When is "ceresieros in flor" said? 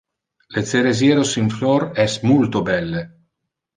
0.69-1.85